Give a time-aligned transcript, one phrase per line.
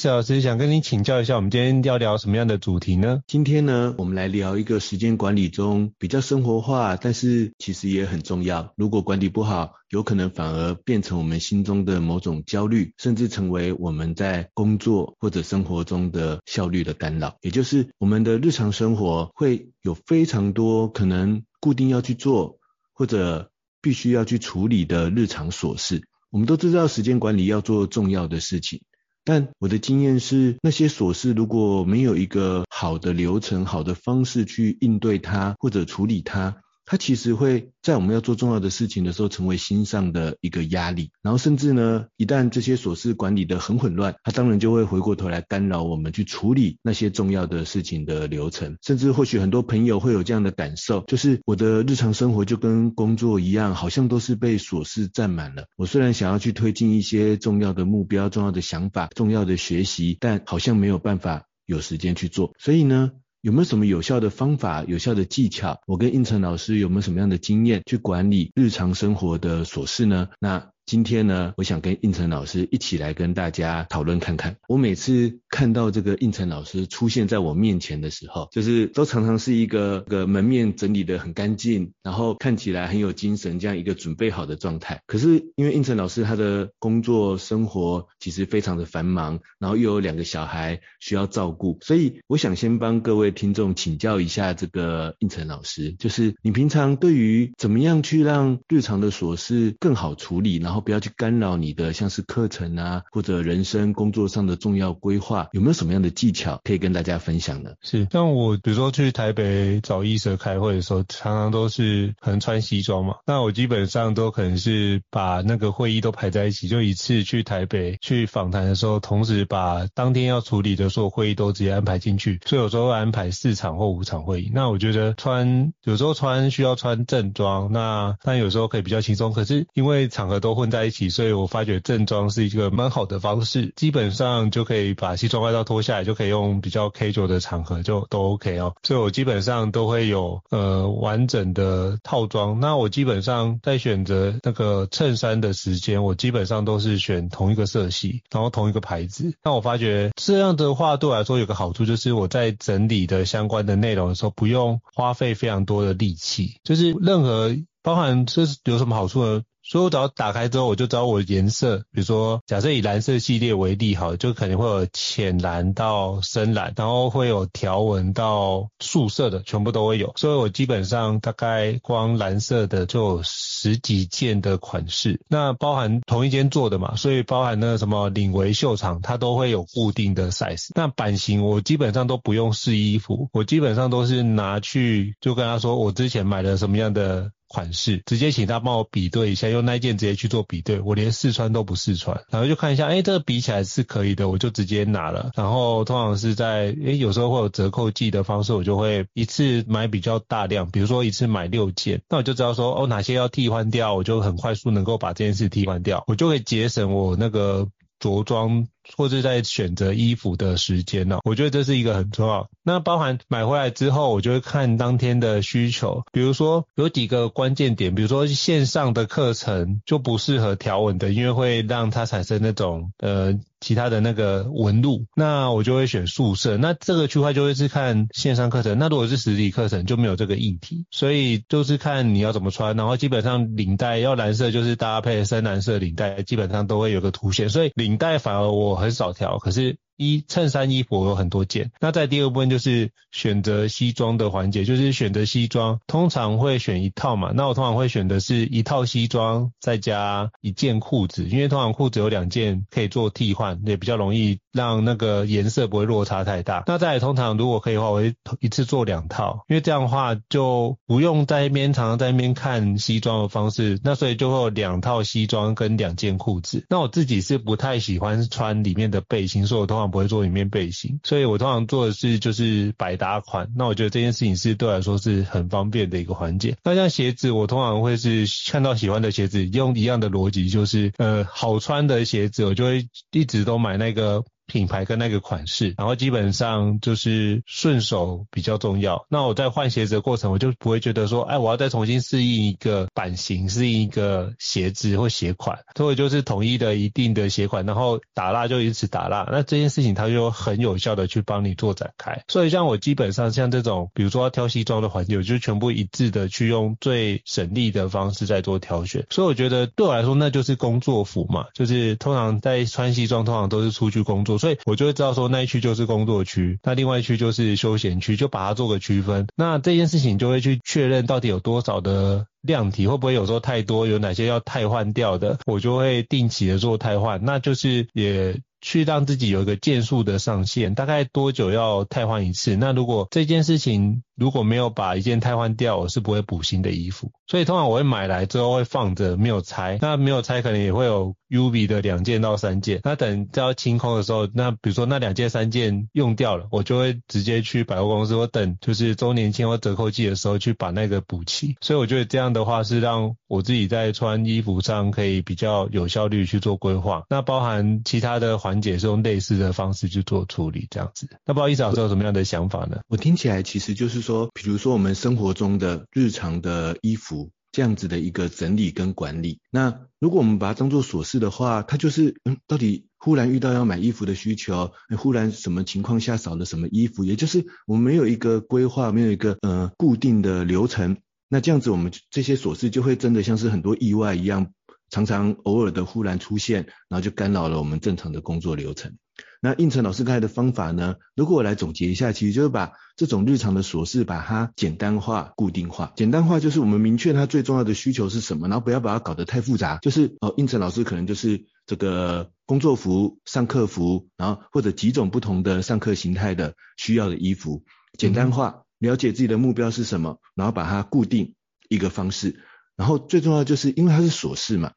[0.00, 3.20] 伊瑟老师想跟你请教一下，我们今天要聊什么样的主题呢？
[3.26, 8.72] 今天呢，我们来聊一个时间管理中比较生活化，但是其实也很重要。
[8.78, 17.36] 如果管理不好，有可能反而变成我们心中的某种焦虑，甚至成为我们在工作或者生活中的效率的干扰。
[17.42, 22.56] 也就是我们的日常生活会有非常多可能固定要去做，
[22.94, 23.50] 或者
[23.82, 26.00] 必须要去处理的日常琐事。
[26.30, 28.80] 我们都知道时间管理要做重要的事情。
[29.24, 36.56] 但我的经验是，那些琐事如果没有一个好的流程、好的方式去应对它或者处理它。
[36.90, 41.12] 它其实会在我们要做重要的事情的时候，成为心上的一个压力。
[41.22, 48.76] 然后甚至呢，一旦这些琐事管理得很混乱，它当然就会回过头来干扰我们去处理那些重要的事情的流程。
[48.82, 55.66] 甚至或许很多朋友会有这样的感受，就是我的日常生活就跟工作一样，好像都是被琐事占满了。
[55.76, 62.52] 我虽然想要去推进一些重要的目标、重要的想法、重要的学习，但好像没有办法有时间去做。
[62.58, 63.12] 所以呢，
[63.42, 65.80] 有没有什么有效的方法、有效的技巧？
[65.86, 70.28] 我跟应成老师有没有什么样的经验去管理日常生活的琐事呢？
[70.38, 74.56] 那今天呢，我想跟应成老师一起来跟大家讨论看看。
[74.66, 85.00] 我每次看到这个应成老师出现在我面前的时候，就是都常常是一个个门面整理的很干净，然后看起来很有精神，这样一个准备好的状态。
[85.06, 107.72] 可是因为应成老师他的工作生活其实非常的繁忙，然后又有两个小孩需要照顾，所以我想先帮各位听众请教一下这个应成老师，就是你平常对于怎么样去让日常的琐事更好处理，然后不要去干扰你的像是课程啊，或者人生工作上的重要规划，有没有什么样的技巧可以跟大家分享呢？
[107.82, 124.50] 是，像我比如说去台北找医生开会的时候，常常都是可能穿西装嘛，那我基本上都可能是把那个会议都排在一起，就一次去台北去访谈的时候，同时把当天要处理的所有会议都直接安排进去，所以有时候会安排四场或五场会议。
[124.54, 138.74] 那我觉得穿有时候穿需要穿正装，那但有时候可以比较轻松，可是因为场合都混在一起，所以我发觉正装是一个蛮好的方式，基本上就可以把西装外套脱下来，就可以用比较 casual 的场合就都 OK 哦。
[138.82, 142.60] 所以我基本上都会有呃完整的套装。
[142.60, 149.34] 那我基本上在选择那个衬衫的时间，我基本上都是选同一个色系，然后同一个牌子。
[149.42, 159.42] 那我发觉这样的话对我来说有个好处，就是我在整理的相关的内容的时候，不用花费非常多的力气，就是任何包含这是有什么好处呢？
[159.70, 170.12] 所以我只要打开之后，我就知道我的颜色，比如说假设以蓝色系列为例，好，就可能会有浅蓝到深蓝，然后会有条纹到素色的，全部都会有。
[170.16, 180.70] 所以我基本上大概光蓝色的就有十几件的款式，那包含同一间做的嘛，所以包含那个什么领围袖长，它都会有固定的 size。
[180.74, 187.30] 那版型我基本上都不用试衣服，我基本上都是拿去就跟他说我之前买了什么样的。
[187.52, 195.32] 款式，直接请他帮我比对一下，用那件直接去做比对，我连试穿都不试穿，然后就看一下，哎，这个比起来是可以的，我就直接拿了。
[195.34, 207.66] 然后通常是在，哎，有时候会有折扣季的方式，我就会一次买比较大量，比如说一次买六件，那我就知道说，哦，哪些要替换掉，我就很快速能够把这件事替换掉，我就会节省我那个
[207.98, 208.68] 着装。
[208.96, 212.48] 或者在选择衣服的时间呢，我觉得这是一个很重要。
[212.62, 226.56] 那包含买回来之后，我就会看当天的需求，比如说有几个关键点，比如说线上的课程就不适合条纹的，因为会让它产生那种呃其他的那个纹路，那我就会选素色。
[226.56, 238.79] 那这个区块就会是看线上课程，那如果是实体课程就没有这个议题，所以就是看你要怎么穿，然后基本上领带要蓝色就是搭配深蓝色领带，基本上都会有个凸显，所以领带反而我。
[238.80, 239.78] 很少调，可是。
[240.00, 256.64] 一衬衫衣服有很多件，那在第二部分就是选择西装的环节，就是选择西装，通常会选一套嘛，那我通常会选的是一套西装再加一件裤子，因为通常裤子有两件可以做替换，也比较容易让那个颜色不会落差太大。
[256.66, 266.64] 那再通常如果可以的话，我会一次做两套，因为这样的话就不用在一边常常在一边看西装的方式，那所以就会有两套西装跟两件裤子。
[266.70, 269.89] 那我自己是不太喜欢穿里面的背心，所以我通常。
[269.90, 273.50] 不会做里面背心，所以我通常做的是就是百搭款。
[273.56, 276.56] 那我觉得这件事情是对我来说是很方便的一个环节。
[276.64, 284.24] 那像鞋子，我通常会是看到喜欢的鞋子，用一样的逻辑，就是呃好穿的鞋子，我就会一直都买那个。
[284.50, 289.06] 品牌跟那个款式，然后基本上就是顺手比较重要。
[289.08, 299.26] 那我在换鞋子的过程，我就不会觉得说，哎，我要再重新适应一个版型，适应一个鞋子或鞋款，所以就是统一的一定的鞋款，然后打蜡就一直打蜡。
[299.30, 302.24] 那这件事情它就很有效的去帮你做展开。
[302.28, 309.06] 所以像我基本上像这种，比如说要挑西装的环节，我就全部一致的去用最省力的方式在做挑选。
[309.10, 314.39] 所以我觉得对我来说，那就是工作服嘛，就是通常在穿西装，通常都是出去工作。
[314.40, 319.28] 所以我就会知道说那一区就是工作区，那另外一区就是休闲区，就把它做个区分。
[319.36, 327.24] 那这件事情就会去确认到底有多少的量体，会不会有时候太多，有哪些要汰换掉的，我就会定期的做汰换。
[327.24, 332.56] 那就是也去让自己有一个件数的上限，大概多久要汰换一次。
[332.56, 337.10] 那如果这件事情如果没有把一件汰换掉，我是不会补新的衣服。
[337.26, 339.78] 所以通常我会买来之后会放着，没有拆。
[339.80, 342.80] 那没有拆可能也会有 UV 的两件到三件。
[342.84, 351.56] 那等要清空的时候，那比如说那两件三件用掉了，我就会直接去百货公司，我等就是周年庆或折扣季的时候去把那个补齐。
[351.62, 357.04] 所以我觉得这样的话是让我自己在穿衣服上可以比较有效率去做规划。
[357.08, 361.08] 那包含其他的环节是用类似的方式去做处理，这样子。
[361.24, 362.80] 那不好意思，老师有什么样的想法呢？
[362.88, 364.09] 我听起来其实就是说。
[364.10, 369.38] 说，比如说我们生活中的日常的衣服，这样子的一个整理跟管理。
[369.52, 380.96] 那如果我们把它当做琐事的话，它就是，嗯，到底忽然遇到要买衣服的需求，忽然什么情况下少了什么衣服，也就是我们没有一个规划，没有一个呃固定的流程。
[381.28, 384.50] 那这样子我们这些琐事就会真的像是很多意外一样，
[384.90, 388.96] 常常偶尔的忽然出现，然后就干扰了我们正常的工作流程。
[389.42, 390.96] 那应成老师刚才的方法呢？
[391.14, 395.92] 如果我来总结一下，其实就是把这种日常的琐事把它简单化、固定化。
[395.96, 399.78] 简单化就是我们明确它最重要的需求是什么，然后不要把它搞得太复杂。
[399.78, 407.62] 就是哦，应成老师可能就是这个工作服、上课服，然后或者几种不同的上课形态的需要的衣服，
[407.98, 411.34] 简单化，了解自己的目标是什么，然后把它固定
[411.70, 412.44] 一个方式。
[412.76, 414.72] 然后最重要就是因为它是琐事嘛。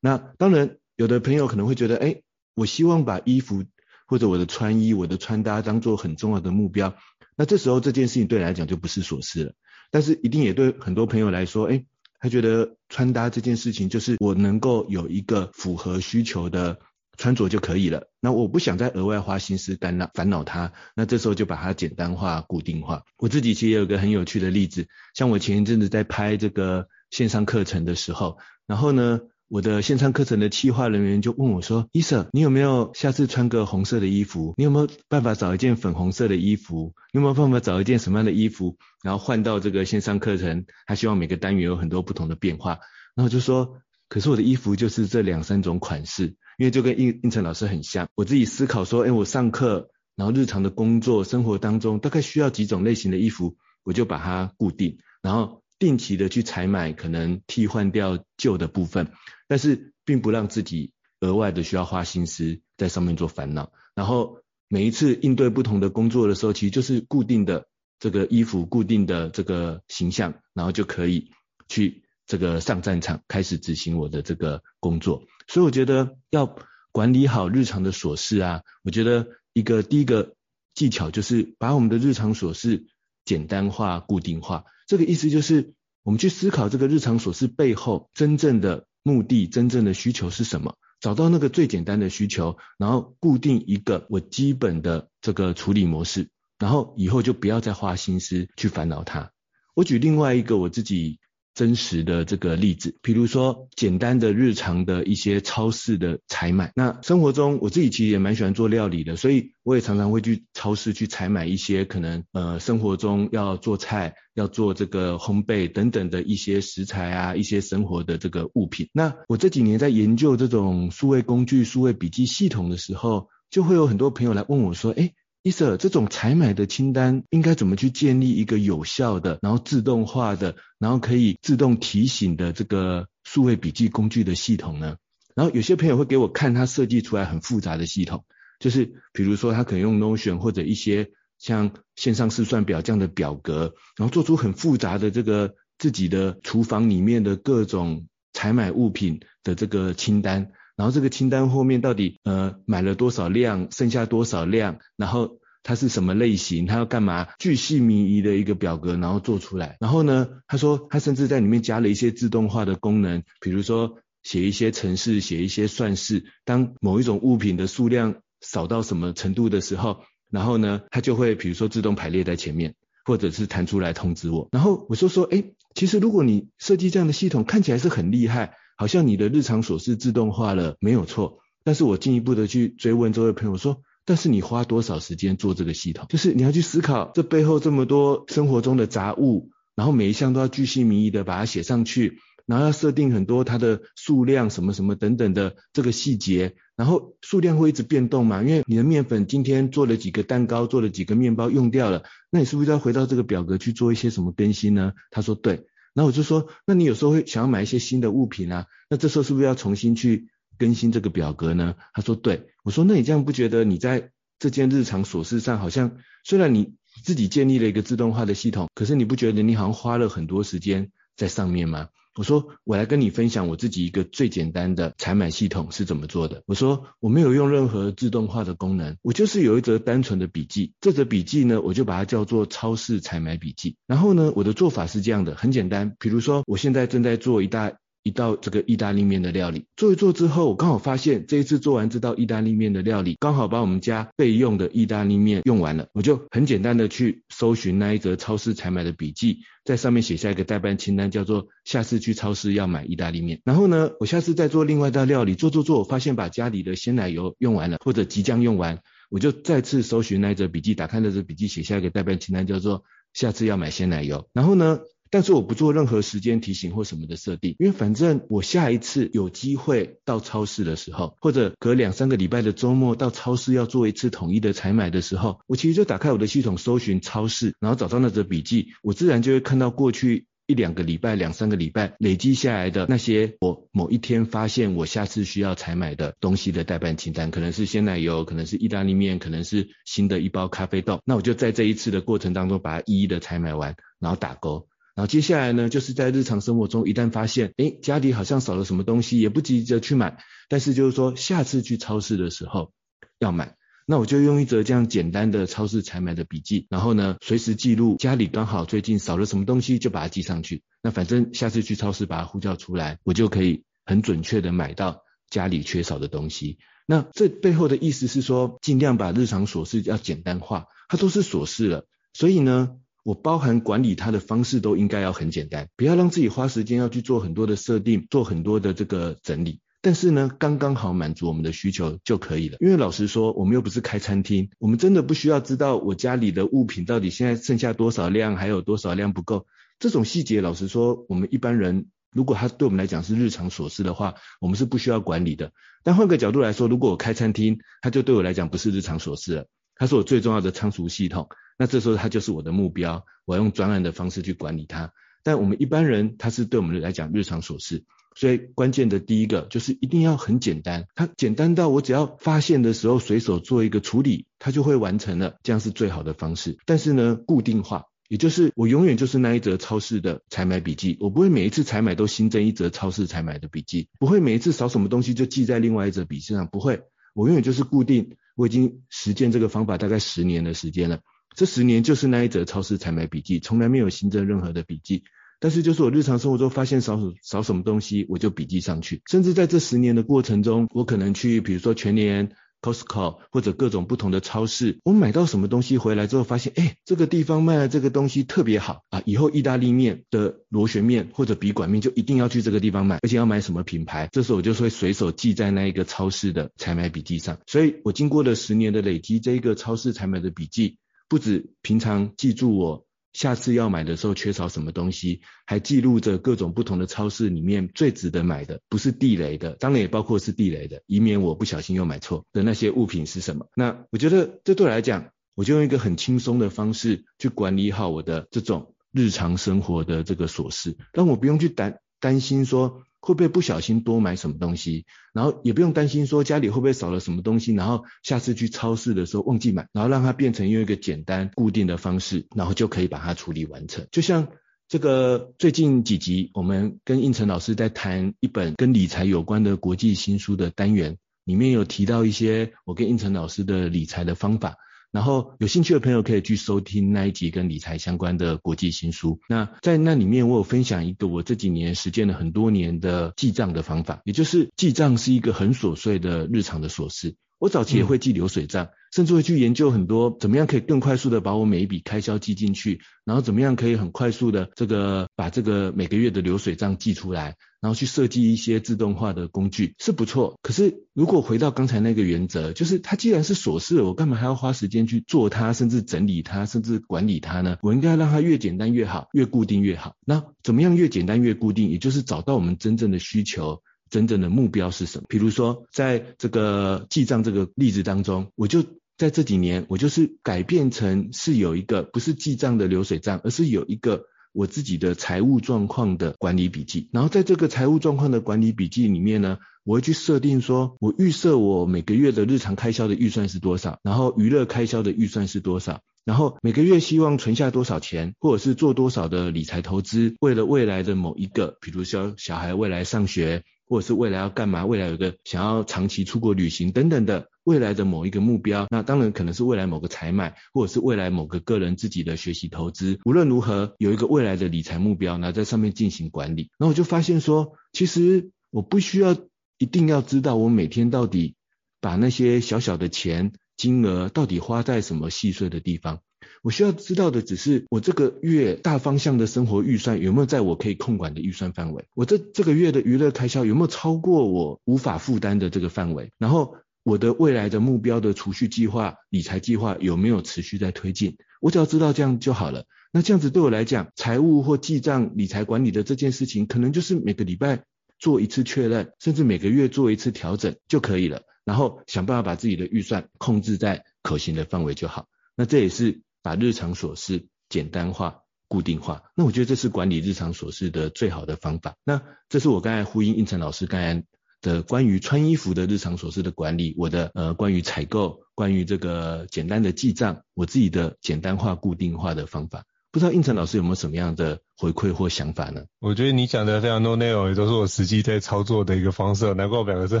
[0.00, 2.22] 那当然，有的朋友可能会觉得，哎，
[2.54, 3.64] 我希望把衣服。
[4.10, 6.96] 或者我的穿衣、我的穿搭当做很重要的目标，
[7.36, 9.52] 那这时候这件事情对你来讲就不是琐事了。
[9.90, 11.84] 但是一定也对很多朋友来说，哎，
[12.18, 16.78] 他觉得穿搭这件事情就是我能够有一个符合需求的
[17.18, 18.08] 穿着就可以了。
[18.18, 23.02] 那我不想再额外花心思干扰烦恼它，那这时候就把它简单化、固定化。
[23.18, 34.52] 我自己其实也有个很有趣的例子，像我前一阵子在拍这个线上课程的时候，然后呢，我的线上课程的企划人员就问我说：“伊瑟，你有没有下次穿个红色的衣服？
[34.58, 36.92] 你有没有办法找一件粉红色的衣服？
[37.14, 40.66] 你有没有办法找一件什么样的衣服，然后换到这个线上课程？
[40.86, 42.80] 他希望每个单元有很多不同的变化。
[43.14, 43.78] 然后就说，
[44.10, 48.06] 可是我的衣服就是这两三种款式，因为就跟胤胤丞老师很像。
[48.14, 59.12] 我自己思考说，哎，我上课，然后日常的工作生活当中大概需要几种类型的衣服，我就把它固定，然后定期的去采买，可能替换掉旧的部分。”
[59.48, 67.66] 但是并不让自己额外的需要花心思在上面做烦恼，然后每一次应对不同的工作的时候，其实就是固定的
[67.98, 71.30] 这个衣服、固定的这个形象，然后就可以
[71.68, 75.24] 去这个上战场，开始执行我的这个工作。
[75.46, 76.56] 所以我觉得要
[76.92, 80.34] 管理好日常的琐事啊，我觉得一个第一个
[80.74, 82.86] 技巧就是把我们的日常琐事
[83.28, 84.64] 简单化、固定化。
[84.86, 99.30] 这个意思就是我们去思考这个日常琐事背后真正的目的、真正的需求是什么，找到那个最简单的需求，然后固定一个我基本的这个处理模式，然后以后就不要再花心思去烦恼它。
[99.74, 101.20] 我举另外一个我自己
[101.58, 106.70] 真实的这个例子，比如说简单的日常的一些超市的采买。
[106.76, 118.88] 那生活中我自己其实也蛮喜欢做料理的，所以我也常常会去超市去采买一些可能呃生活中要做菜、要做这个烘焙等等的一些食材啊，一些生活的这个物品。
[118.92, 125.14] 那我这几年在研究这种数位工具、数位笔记系统的时候，就会有很多朋友来问我说，诶
[125.48, 134.96] 伊瑟，这种采买的清单应该怎么去建立一个有效的，然后自动化的，然后可以自动提醒的这个数位笔记工具的系统呢？
[135.34, 138.26] 然后有些朋友会给我看他设计出来很复杂的系统，
[138.60, 150.50] 就是比如说他可能用 Notion 或者一些像线上试算表这样的表格，然后做出很复杂的这个自己的厨房里面的各种采买物品的这个清单。
[150.78, 159.76] 然后这个清单后面到底呃买了多少量，剩下多少量，然后它是什么类型，它要干嘛，巨细靡遗的一个表格，然后做出来。
[159.80, 174.46] 然后呢，他说他甚至在里面加了一些自动化的功能，比如说写一些程式，写一些算式，当某一种物品的数量少到什么程度的时候，然后呢，它就会比如说自动排列在前面，或者是弹出来通知我。
[174.52, 175.42] 然后我就说，哎，
[175.74, 178.54] 其实如果你设计这样的系统，看起来是很厉害。
[178.78, 181.40] 好像你的日常琐事自动化了，没有错。
[181.64, 186.06] 但是我进一步的去追问这位朋友说，但是你花多少时间做这个系统？
[186.08, 198.42] 就是你要去思考这背后这么多生活中的杂物，然后每一项都要巨细靡遗的把它写上去，然后要设定很多它的数量什么什么等等的这个细节，然后数量会一直变动嘛？
[198.42, 204.92] 因为你的面粉今天做了几个蛋糕，做了几个面包用掉了，那你是不是要回到这个表格去做一些什么更新呢？
[205.10, 205.66] 他说对。
[205.98, 211.74] 然后我就说，那你有时候会想要买一些新的物品啊，那这时候是不是要重新去更新这个表格呢？
[211.92, 212.50] 他说对。
[212.62, 221.88] 我说那你这样不觉得你在这件日常琐事上好像虽然你自己建立了一个自动化的系统，可是你不觉得你好像花了很多时间在上面吗？
[222.18, 226.42] 我说，我来跟你分享我自己一个最简单的采买系统是怎么做的。
[226.46, 230.72] 我说，我没有用任何自动化的功能，我就是有一则单纯的笔记。
[230.80, 233.76] 这则笔记呢，我就把它叫做超市采买笔记。
[233.86, 235.94] 然后呢，我的做法是这样的，很简单。
[236.00, 237.74] 比如说，我现在正在做一大
[238.08, 249.40] 一道这个意大利面的料理，做一做之后，我刚好发现这一次做完这道意大利面的料理，刚好把我们家备用的意大利面用完了，我就很简单的去搜寻那一则超市采买的笔记。
[249.64, 253.42] 在上面写下一个待办清单，叫做下次去超市要买意大利面。
[253.44, 258.78] 然后呢，我下次再做另外一道料理，做做做，我发现把家里的鲜奶油用完了，或者即将用完，
[259.10, 264.26] 我就再次搜寻那一则笔记，打开那则笔记，写下一个待办清单，叫做下次要买鲜奶油。
[264.32, 264.78] 然后呢，
[265.10, 294.66] 但是我不做任何时间提醒或什么的设定，因为反正我下一次有机会到超市的时候，或者隔两三个礼拜的周末到超市要做一次统一的采买的时候，我其实就打开我的系统搜寻超市，然后找到那则笔记，我自然就会看到过去一两个礼拜、两三个礼拜累积下来的那些我某一天发现我下次需要采买的东西的待办清单，可能是鲜奶油，可能是意大利面，可能是新的一包咖啡豆，那我就在这一次的过程当中把它一一的采买完，然后打勾。
[294.98, 302.72] 然后接下来呢，就是在日常生活中，一旦发现，诶，家里好像少了什么东西，也不急着去买，但是就是说，下次去超市的时候
[303.20, 303.54] 要买，
[303.86, 310.64] 那我就用一则这样简单的超市采买的笔记，然后呢，随时记录家里刚好最近少了什么东西，就把它记上去。
[310.82, 316.58] 那反正下次去超市把它呼叫出来，我就可以很准确的买到家里缺少的东西。
[316.86, 322.78] 那这背后的意思是说，尽量把日常琐事要简单化，它都是琐事了，所以呢。
[323.08, 329.62] 我包含管理它的方式都应该要很简单，不要让自己花时间要去做很多的设定，做很多的这个整理。
[329.80, 332.58] 但是呢，刚刚好满足我们的需求就可以了。
[332.60, 339.46] 因为老实说，我们又不是开餐厅，我们真的不需要知道我家里的物品到底现在剩下多少量，还有多少量不够。
[339.78, 345.50] 这种细节，老实说，我们一般人如果他对我们来讲是日常琐事的话，我们是不需要管理的。
[345.82, 349.46] 但换个角度来说，如果我开餐厅，它就对我来讲不是日常琐事了，
[349.76, 351.30] 它是我最重要的仓储系统。
[351.58, 354.92] 那这时候它就是我的目标，我要用专案的方式去管理它。
[355.24, 357.84] 但我们一般人，它是对我们来讲日常琐事，
[358.14, 366.56] 所以关键的第一个就是一定要很简单，它简单到我只要发现的时候随手做一个处理，它就会完成了，这样是最好的方式。
[366.64, 376.80] 但是呢，固定化，也就是我永远就是那一则超市的采买笔记，我不会每一次采买都新增一则超市采买的笔记，不会每一次少什么东西就记在另外一则笔记上，不会，
[377.14, 381.00] 我永远就是固定，我已经实践这个方法大概十年的时间了，
[381.38, 385.04] 这十年就是那一则超市采买笔记，从来没有新增任何的笔记，
[385.38, 392.32] 但是就是我日常生活中发现少少什么东西我就笔记上去，甚至在这十年的过程中，我可能去比如说全年。
[392.60, 407.38] Costco 或者各种不同的超市，我买到什么东西回来之后，发现哎，这个地方卖的这个东西特别好啊，以后意大利面的螺旋面或者笔管面就一定要去这个地方买，而且要买什么品牌，这时候我就会随手记在那一个超市的采买笔记上。
[407.46, 412.84] 所以我经过了十年的累积，这一个超市采买的笔记，不止平常记住我。
[413.14, 423.48] 下次要买的时候缺少什么东西，还记录着各种不同的超市里面最值得买的，不是地雷的，当然也包括是地雷的，以免我不小心又买错的那些物品是什么。
[423.56, 432.82] 那我觉得这对我来讲，我就用一个很轻松的方式去管理好我的这种日常生活的这个琐事，让我不用去担担心说。
[433.00, 434.84] 会不会不小心多买什么东西？
[435.12, 443.86] 然后也不用担心说家里会不会少了什么东西，然后下次去超市的时候忘记买，然后让它变成用一个简单固定的方式，然后就可以把它处理完成。
[443.92, 444.28] 就像
[444.68, 454.56] 这个最近几集我们跟应成老师在谈一本跟理财有关的国际新书的单元，里面有提到一些我跟应成老师的理财的方法。
[454.90, 459.20] 然后有兴趣的朋友可以去收听那一集跟理财相关的国际新书。
[459.28, 467.16] 那在那里面，我有分享一个我这几年实践了很多年的记账的方法，也就是记账是一个很琐碎的日常的琐事。
[467.38, 480.38] 我早期也会记流水账，甚至会去研究很多 怎么样可以更快速的把我每一笔开销记进去，然后怎么样可以很快速的这个把这个每个月的流水账记出来，然后去设计一些自动化的工具是不错。
[480.42, 487.56] 可是如果回到刚才那个原则，就是它既然是琐事，我干嘛还要花时间去做它，甚至整理它，甚至管理它呢？
[487.62, 489.94] 我应该让它越简单越好，越固定越好。
[490.04, 491.70] 那怎么样越简单越固定？
[491.70, 493.62] 也就是找到我们真正的需求。
[493.90, 495.04] 真正的目标是什么？
[495.08, 498.64] 比如说，在这个记账这个例子当中，我就
[498.96, 506.88] 在这几年，我就是改变成是有一个不是记账的流水账，而是有一个我自己的财务状况的管理笔记。
[506.92, 523.44] 然后在这个财务状况的管理笔记里面呢，我会去设定说，我预设我每个月的日常开销的预算是多少，然后娱乐开销的预算是多少，然后每个月希望存下多少钱，或者是做多少的理财投资，为了未来的某一个，比如说小孩未来上学。
[523.68, 524.64] 或者是未来要干嘛？
[524.64, 532.98] 未来有个想要长期出国旅行等等的未来的某一个目标，那当然可能是未来某个采买，或者是未来某个个人自己的学习投资。
[533.04, 536.50] 无论如何，有一个未来的理财目标，那在上面进行管理。
[536.58, 539.16] 然后我就发现说，其实我不需要
[539.58, 541.36] 一定要知道我每天到底
[541.80, 546.00] 把那些小小的钱金额到底花在什么细碎的地方。
[546.48, 562.64] 我需要知道的只是我这个月大方向的生活预算有没有在我可以控管的预算范围，我这这个月的娱乐开销有没有超过我无法负担的这个范围，然后我的未来的目标的储蓄计划、理财计划有没有持续在推进，我只要知道这样就好了。
[562.92, 567.64] 那这样子对我来讲，财务或记账、理财管理的这件事情，可能就是每个礼拜
[567.98, 575.08] 做一次确认，甚至每个月做一次调整就可以了，然后想办法把自己的预算控制在可行的范围就好。
[575.36, 576.00] 那这也是。
[576.22, 581.76] 把日常琐事简单化、固定化，那我觉得这是管理日常琐事的最好的方法。
[581.84, 584.04] 那这是我刚才呼应应成老师刚才
[584.40, 592.64] 的关于穿衣服的日常琐事的管理，我的呃关于采购、关于这个简单的记账，我自己的简单化、固定化的方法。
[592.98, 595.62] 不知道应成老师有没有什么样的回馈或想法呢？
[595.78, 600.00] 我觉得你讲的非常多内容，也都是我实际在操作的一个方式，难怪我们两个是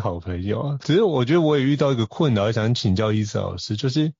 [0.00, 0.78] 好朋友啊。
[0.80, 4.12] 只是我觉得我也遇到一个困扰，想请教胤丞老师，就是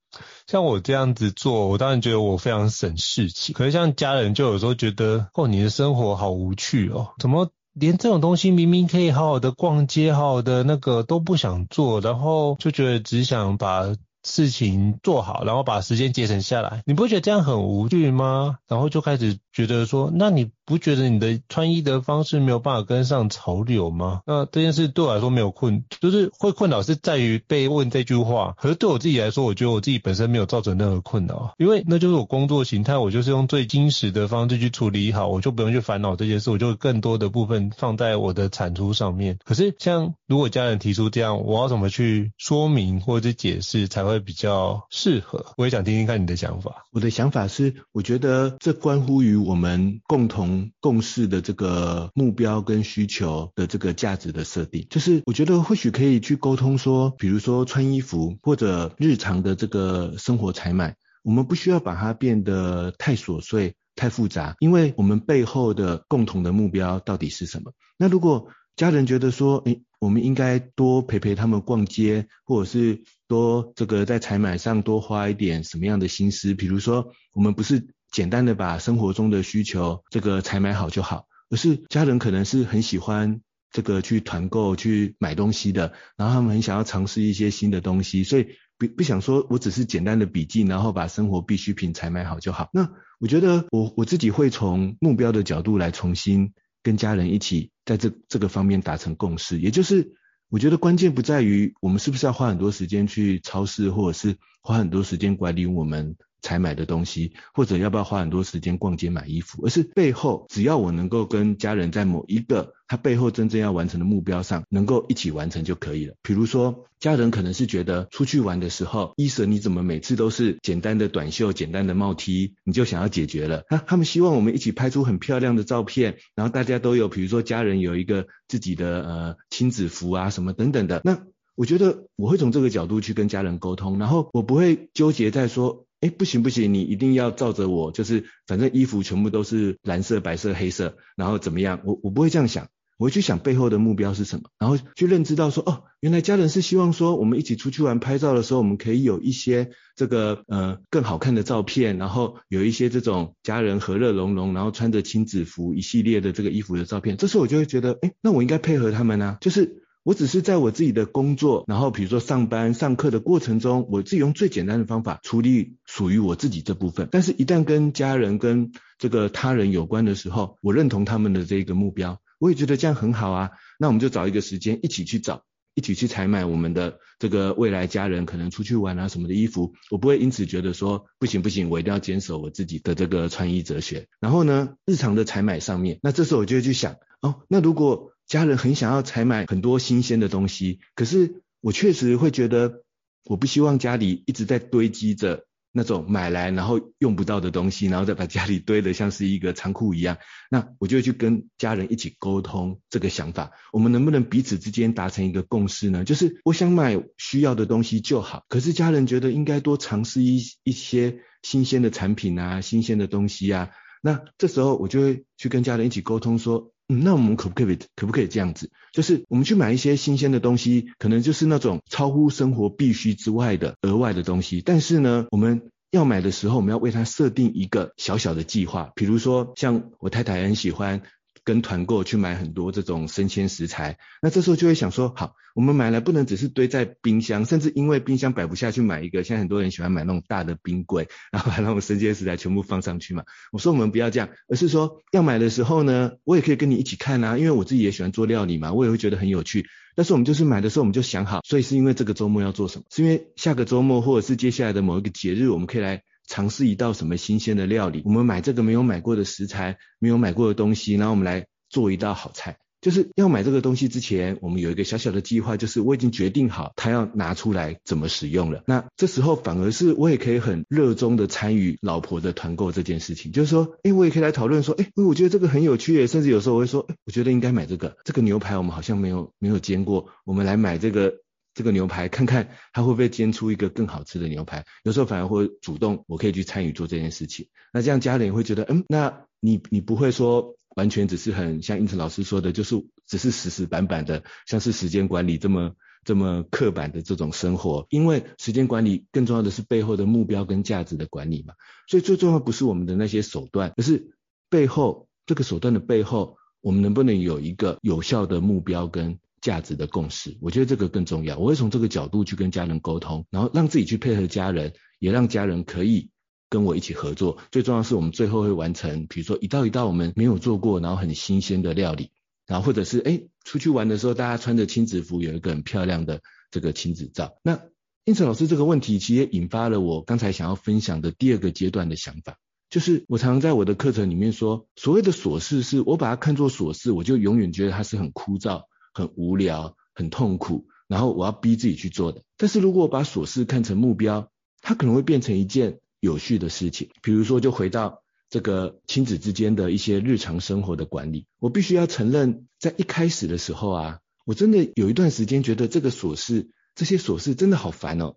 [0.47, 13.97] 像我这样子做，我当然觉得我非常省事情，可是像家人就有时候觉得，哦，你的生活好无趣哦，怎么连这种东西明明可以好好的逛街，好好的那个都不想做，然后就觉得只想把。
[14.29, 18.59] 事情做好，然后把时间节省下来，你不觉得这样很无趣吗？
[18.69, 24.21] 然后就开始觉得说，那你不觉得你的穿衣的方式没有办法跟上潮流吗？
[24.25, 28.55] 那这件事对我来说没有困，就是会困扰是在于被问这句话。
[28.57, 39.41] 可是对我自己来说，我觉得我自己本身没有造成任何困扰，因为那就是我工作形态，我就是用最精实的方式去处理好，我就不用去烦恼这件事，我就更多的部分放在我的产出上面。
[39.45, 45.47] 可是像如果家人提出这样，我要怎么去说明或者解释才会比较适合？
[45.57, 46.87] 我也想听听看你的想法。
[46.93, 50.71] 我的想法是，我觉得这关乎于我们共同。
[50.81, 60.97] 共事的这个目标跟需求的这个价值的设定，就是我觉得或许可以去沟通说，比如说穿衣服或者日常的这个生活采买。
[61.23, 67.73] 我们不需要把它变得太琐碎、太复杂，因为我们背后的共同的目标到底是什么？
[67.99, 76.55] 那如果家人觉得说，诶，我们应该多陪陪他们逛街，或者是多这个在采买上多花一点什么样的心思？
[76.55, 83.41] 比如说，我们不是简单的把生活中的需求这个采买好就好，而是家人可能是很喜欢
[83.71, 88.49] 这个去团购去买东西的，然后他们很想要尝试一些新的东西，所以。
[88.81, 92.71] 不不想说，我只是简单的笔记，然后把生活必需品采买好就好。
[92.73, 99.59] 那我觉得我我自己会从目标的角度来重新跟家人一起在这这个方面达成共识。
[99.59, 100.13] 也就是
[100.49, 106.15] 我觉得关键不在于我们是不是要花很多时间去超市，或者是花很多时间管理我们。
[106.43, 116.15] 才买的东西，或者要不要花很多时间逛街买衣服，而是背后只要我能够跟家人在某一个他背后真正要完成的目标上，能够一起完成就可以了。
[116.23, 123.65] 比如说，家人可能是觉得出去玩的时候，伊舍你怎么每次都是简单的短袖、简单的帽 T，你就想要解决了。
[123.69, 131.03] 那他们希望我们一起拍出很漂亮的照片，然后大家都有，比如说家人有一个自己的呃亲子服啊什么等等的。
[131.05, 135.85] 那我觉得我会从这个角度去跟家人沟通，然后我不会纠结在说。
[136.01, 141.81] 哎，不行不行，你一定要照着我，就是反正衣服全部都是蓝色、白色、黑色，然后怎么样？
[141.85, 159.83] 我我不会这样想，我会去想背后的目标是什么，然后去认知到说，哦，原来家人是希望说，我们一起出去玩拍照的时候，我们可以有一些这个呃更好看的照片，然后有一些这种家人和乐融融，然后穿着亲子服一系列的这个衣服的照片，这时候我就会觉得，哎，那我应该配合他们啊，就是。
[160.05, 167.09] 我只是在我自己的工作，然后比如说上班、上课的过程中，我自己用最简单的方法处理属于我自己这部分。
[167.11, 173.51] 但是，一旦跟家人、跟这个他人有关的时候，我认同他们的这个目标，我也觉得这样很好啊。
[173.79, 175.43] 那我们就找一个时间一起去找，
[175.75, 179.75] 一起去采买我们的这个未来家人可能出去玩啊什么的衣服。
[179.91, 184.07] 我不会因此觉得说不行不行，我一定要坚守我自己的这个穿衣哲学。
[184.21, 192.85] 然后呢，日常的采买上面，那这时候我就会去想，哦，那如果家人很想要采买很多新鲜的东西，可是我确实会觉得，
[193.25, 200.19] 我不希望家里一直在堆积着那种买来然后用不到的东西，然后再把家里堆得像是一个仓库一样。
[200.51, 206.05] 那我就去跟家人一起沟通这个想法，我们能不能彼此之间达成一个共识呢？
[206.05, 213.71] 就是我想买需要的东西就好，可是家人觉得应该多尝试一一些新鲜的产品啊，新鲜的东西啊。
[214.03, 216.73] 那这时候我就会去跟家人一起沟通说。
[216.89, 218.71] 嗯，那我们可不可以可不可以这样子？
[218.93, 224.63] 就是我们去买一些新鲜的东西，可能就是那种超乎生活必须之外的额外的东西。
[224.65, 228.91] 但是呢，我们要买的时候，我们要为它设定一个小小的计划。
[228.95, 231.03] 比如说，像我太太很喜欢。
[231.49, 243.25] 跟团购去买很多这种生鲜食材，那这时候就会想说，好，我们买来不能只是堆在冰箱，甚至因为冰箱摆不下去买一个，现在很多人喜欢买那种大的冰柜， 然后把那种生鲜食材全部放上去嘛。
[243.51, 249.65] 我说我们不要这样，而是说要买的时候呢，我也可以跟你一起看啊，因为我自己也喜欢做料理嘛，我也会觉得很有趣。
[249.97, 252.85] 但是我们就是买的时候我们就想好，所以是因为这个周末要做什么？
[252.91, 256.03] 是因为下个周末或者是接下来的某一个节日，我们可以来。
[256.29, 262.59] 尝试一道什么新鲜的料理，我们买这个没有买过的食材，没有买过的东西，然后我们来做一道好菜。
[262.81, 268.63] 就是要买这个东西之前，我们有一个小小的计划，就是我已经决定好他要拿出来怎么使用了。
[268.67, 281.15] 那这时候反而是我也可以很热衷的参与老婆的团购这件事情，就是说，哎，我也可以来讨论说，哎，我觉得这个很有趣，甚至有时候我会说，哎，我觉得应该买这个，这个牛排我们好像没有没有煎过，我们来买这个。
[281.59, 287.49] 这个牛排看看它会不会煎出一个更好吃的牛排，有时候反而会主动，我可以去参与做这件事情。
[287.73, 292.77] 那这样家人也会觉得，嗯，那你你不会说完全只是很像英成老师说的，就是
[293.09, 295.73] 只是死死板板的，像是时间管理这么
[296.05, 297.89] 这么刻板的这种生活。
[297.91, 301.55] 因为时间管理更重要的是背后的目标跟价值的管理嘛。
[301.89, 304.13] 所以最重要不是我们的那些手段，而是
[304.49, 309.19] 背后这个手段的背后，我们能不能有一个有效的目标跟。
[309.49, 311.39] 价值的共识，我觉得这个更重要。
[311.39, 316.11] 我会从这个角度去跟家人沟通，然后让自己去配合家人，也让家人可以
[316.51, 317.39] 跟我一起合作。
[317.51, 322.11] 最重要是我们最后会完成，比如说一道一道我们没有做过，然后很新鲜的料理，
[322.47, 327.39] 然后或者是哎出去玩的时候，大家穿着亲子服，有一个很漂亮的这个亲子照。
[327.43, 327.59] 那
[328.05, 332.37] 英成老师这个问题，其实也引发了我刚才想要分享的第二个阶段的想法，
[332.69, 338.65] 就是我常常在我的课程里面说，所谓的琐事是我把它看作琐事，我就永远觉得它是很枯燥。
[338.99, 342.23] 很无聊，很痛苦，然后我要逼自己去做的。
[342.37, 346.89] 但是如果我把琐事看成目标，它可能会变成一件有趣的事情。
[347.01, 358.17] 比如说，就回到这个亲子之间的一些日常生活的管理，我必须要承认，在一开始的时候啊，我真的有一段时间觉得这个琐事，这些琐事真的好烦哦。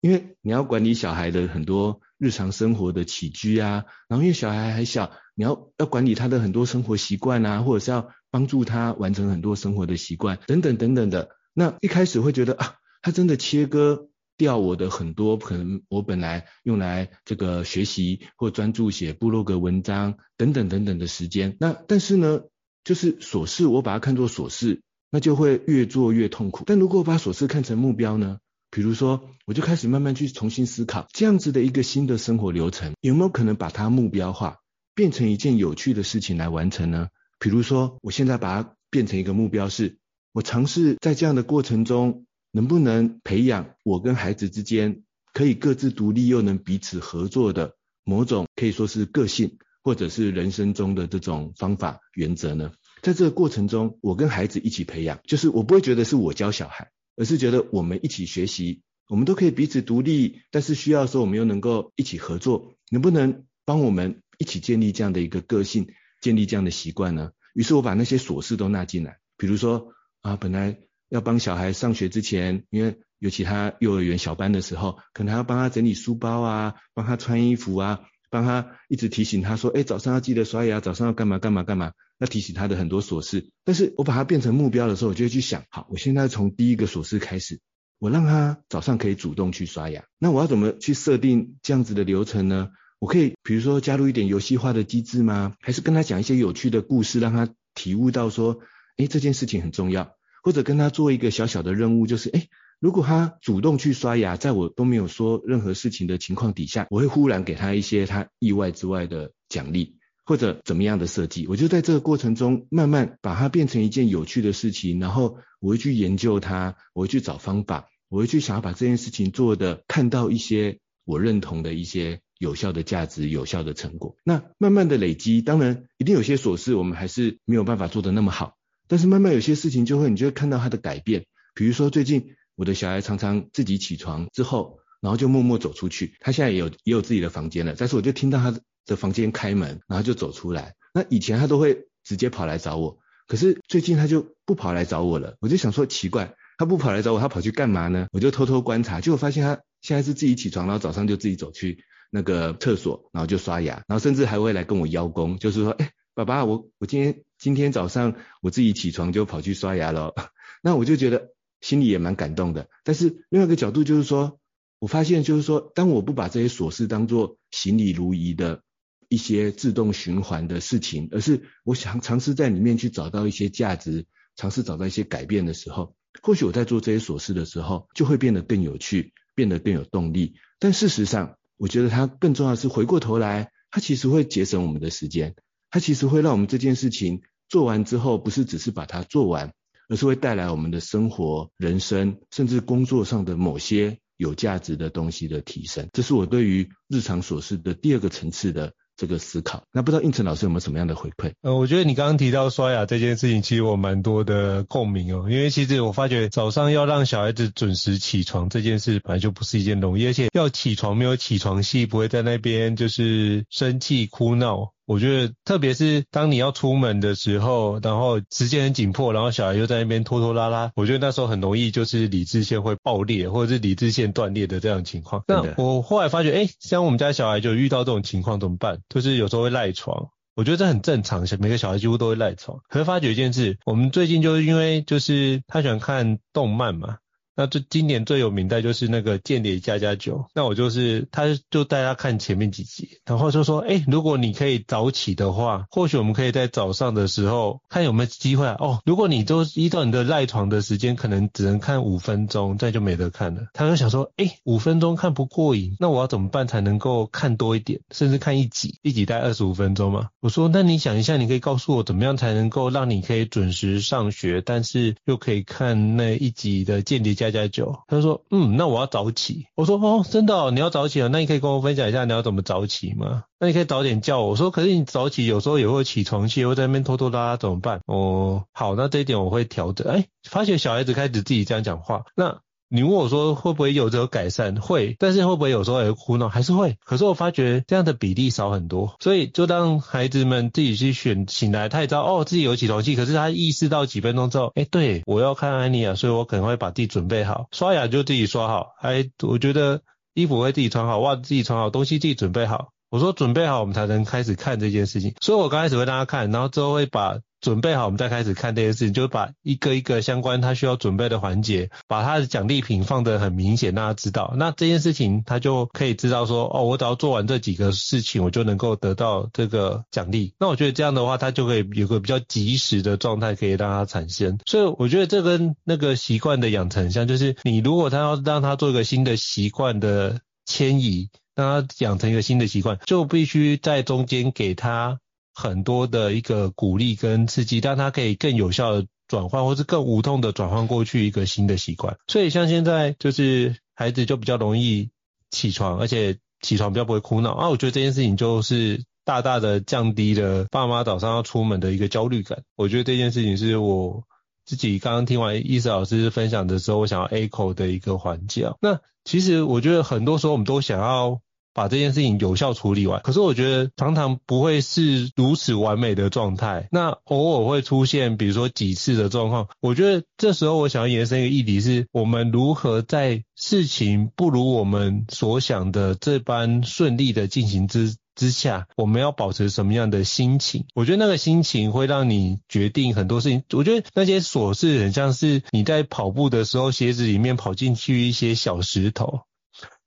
[0.00, 11.28] 因为你要管理小孩的很多日常生活的起居啊，然后因为小孩还小，你要要管理他的很多生活习惯啊，或者是要帮助他完成很多生活的习惯等等等等的。
[11.54, 21.56] 那一开始会觉得啊，他真的切割掉我的很多可能我本来用来这个学习或专注写部落格文章等等等等的时间。
[21.60, 22.40] 那但是呢，
[22.82, 26.64] 就是琐事，我把它看作琐事，那就会越做越痛苦。
[26.66, 28.38] 但如果把琐事看成目标呢？
[28.74, 34.60] 比如说，我就开始慢慢去重新思考，这样子的一个新的生活流程，有没有可能把它目标化，
[34.94, 37.08] 变成一件有趣的事情来完成呢？
[37.42, 39.98] 比如说，我现在把它变成一个目标是，
[40.32, 45.02] 我尝试在这样的过程中，能不能培养我跟孩子之间
[45.34, 47.74] 可以各自独立又能彼此合作的
[48.04, 52.70] 某种可以说是个性，或者是人生中的这种方法原则呢？
[53.02, 56.92] 在这个过程中，我跟孩子一起培养，就是我不会觉得是我教小孩。
[57.14, 65.88] 而是觉得我们一起学习，我们都可以彼此独立，但是需要说我们又能够一起合作，能不能帮我们一起建立这样的一个个性，
[66.22, 67.32] 建立这样的习惯呢？
[67.52, 70.78] 于是我把那些琐事都纳进来，比如说啊，本来
[71.10, 78.00] 要帮小孩上学之前，因为尤其他幼儿园小班的时候，可能还要帮他整理书包啊，帮他穿衣服啊。
[78.30, 83.50] 帮他一直提醒他说，哎，早上要记得刷牙，早上要干嘛干嘛干嘛，要提醒他的很多琐事。
[83.62, 87.60] 但是我把它变成目标的时候，我就会去想，好，我现在从第一个琐事开始，
[87.98, 90.04] 我让他早上可以主动去刷牙。
[90.18, 92.70] 那我要怎么去设定这样子的流程呢？
[93.02, 95.56] 我可以比如说加入一点游戏化的机制吗？
[95.60, 98.60] 还是跟他讲一些有趣的故事，让他体悟到说，
[98.96, 100.14] 哎，这件事情很重要。
[100.44, 102.46] 或者跟他做一个小小的任务，就是，哎。
[102.78, 124.16] 如果他主动去刷牙，在我都没有说任何事情的情况底下，我会忽然给他一些他意外之外的奖励，或者怎么样的设计，我就在这个过程中慢慢把它变成一件有趣的事情，然后我会去研究它，我会去找方法，我会去想要把这件事情做的看到一些我认同的一些有效的价值、有效的成果。
[124.24, 128.56] 那慢慢的累积，当然一定有些琐事我们还是没有办法做得那么好，
[128.88, 131.24] 但是慢慢有些事情就会，你就会看到它的改变，
[131.54, 132.34] 比如说最近。
[132.54, 136.14] 我的小孩常常自己起床之后，然后就默默走出去。
[136.20, 140.74] 他现在也有也有自己的房间了，但是我就听到他的房间开门，然后就走出来。
[140.92, 145.36] 那以前他都会直接跑来找我，可是最近他就不跑来找我了。
[145.40, 148.06] 我就想说奇怪，他不跑来找我，他跑去干嘛呢？
[148.12, 160.14] 我就偷偷观察，结果发现他现在是自己起床，然后早上就自己走去那个厕所，然后就刷牙，然后甚至还会来跟我邀功，就是说，哎，爸爸，我我今天今天早上我自己起床就跑去刷牙了。
[160.62, 161.32] 那我就觉得。
[161.62, 164.40] 心里也蛮感动的，但是另外一个角度就是说，
[164.80, 168.64] 我发现就是说，当我不把这些琐事当做行礼如仪的
[169.08, 180.34] 一些自动循环的事情，而是我想尝试在里面去找到一些价值，尝试找到一些改变的时候，或许我在做这些琐事的时候，就会变得更有趣，变得更有动力。
[180.58, 185.36] 但事实上，我觉得它更重要的是回过头来，它其实会节省我们的时间，
[185.70, 189.52] 它其实会让我们这件事情做完之后，不是只是把它做完。
[189.88, 195.86] 而是会带来我们的生活、人生，甚至工作上的某些有价值的东西的提升。
[195.92, 199.64] 这是我对于日常琐事的第二个层次的这个思考。
[199.72, 201.32] 那不知道应成老师有没有什么样的回馈？
[201.42, 205.28] 呃，我觉得你刚刚提到刷牙这件事情，其实我蛮多的共鸣哦。
[205.30, 214.72] 因为其实我发觉早上要让小孩子准时起床这件事，本来就不是一件容易，而且要起床没有起床气，不会在那边就是生气哭闹。
[214.92, 225.24] 我觉得，特别是当你要出门的时候，然后时间很紧迫，然后小孩又在那边拖拖拉拉，我觉得那时候很容易就是理智线会爆裂，或者是理智线断裂的这样情况。
[225.26, 228.80] 那我后来发觉，哎，像我们家小孩就遇到这种情况怎么办？
[228.90, 232.60] 就是有时候会赖床，我觉得这很正常，每个小孩几乎都会赖床。
[232.68, 236.98] 可是发觉一件事，我们最近就是因为就是他喜欢看动漫嘛。
[237.34, 248.56] 那最今年最有名的就是那个《间谍家家酒》，那我就是他就带他看前面几集，然后就说，哎、如果你可以早起的话，或许我们可以在早上的时候看有没有机会啊。
[248.58, 253.46] 哦，如果你都依照你的赖床的时间，可能只能看五分钟，这就没得看了。
[253.54, 260.08] 他就想说，哎、欸，五分钟看不过瘾，那我要怎么办才能够看多一点，甚至看一集，一集待二十五分钟嘛？
[260.20, 267.72] 我说，那你想一下，你可以告诉我怎么样才能够让你可以准时上学，但是又可以看那一集的《间谍加加酒》。
[267.86, 269.46] 他说，嗯，那我要早起。
[269.54, 271.08] 我说，哦，真的哦，你要早起啊？
[271.12, 273.24] 那你可以跟我分享一下你要怎么早起吗？
[273.38, 274.30] 那你可以早点叫我。
[274.30, 277.80] 我说，可是你早起有时候也会起床气，会在那边拖拖拉拉，怎么办？
[277.86, 279.86] 哦，好，那这一点我会调整。
[279.86, 282.40] 哎，发现小孩子开始自己这样讲话，那。
[282.74, 284.58] 你问我说会不会有这个改善？
[284.58, 286.30] 会，但是会不会有时候也会哭闹？
[286.30, 286.78] 还是会。
[286.86, 298.68] 可是我发觉这样的比例少很多，所以就当孩子们自己去选醒来，他也知道哦自己有起床气，可是他意识到几分钟之后，哎，对，我要看安妮亚，所以我可能会把自己准备好，刷牙就自己刷好。
[298.80, 299.82] 哎，我觉得
[300.14, 302.68] 衣服会自己穿好，袜子自己穿好，东西自己准备好。
[302.88, 305.12] 我说准备好，我们才能开始看这件事情。
[305.20, 307.18] 所以我刚开始会让他看，然后之后会把。
[307.42, 314.32] 准备好，我们再开始看这件事情，就是把一个一个相关他需要准备的环节，把他的奖励品放得很明显，让他知道。
[314.36, 320.34] 那这件事情他就可以知道说，哦，我只要做完这几个事情，我就能够得到这个奖励。
[320.38, 324.38] 那我觉得这样的话，他就可以有个比较及时的状态可以让他产生。
[324.46, 335.00] 所以我觉得这跟那个习惯的养成像，就是你如果他要让他做一个新的习惯的迁移，让他养成一个新的习惯，就必须在中间给他。
[335.34, 341.96] 很多的一个鼓励跟刺激，让他可以更有效的转换，或是更无痛的转换过去一个新的习惯。
[342.06, 344.90] 所以像现在就是孩子就比较容易
[345.30, 347.48] 起床，而且起床比较不会哭闹啊。
[347.48, 352.42] 我觉得这件事情就是大大的降低了爸妈早上要出门的一个焦虑感。
[352.56, 354.04] 我觉得这件事情是我
[354.44, 358.52] 自己刚刚听完伊斯老师分享的时候，我想要 echo 的一个环节。
[358.60, 361.20] 那其实我觉得很多时候我们都想要。
[361.54, 366.68] 把这件事情有效处理完，可是我觉得常常不会是如此完美的状态。
[366.70, 369.48] 那偶尔会出现，比如说几次的状况。
[369.60, 380.64] 我觉得这时候我想要延伸一个议题是，我们如何在事情不如我们所想的这般顺利的进行之之下，我们要保持什么样的心情？
[380.74, 383.42] 我觉得那个心情会让你决定很多事情。
[383.52, 389.20] 我觉得那些琐事很像是你在跑步的时候，鞋子里面跑进去一些小石头，